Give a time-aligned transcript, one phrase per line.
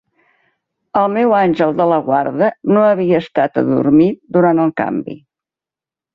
[1.01, 5.17] El meu àngel de la guarda no havia estat adormit durant el canvi.